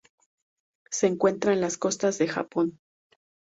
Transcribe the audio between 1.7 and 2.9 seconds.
costas del Japón.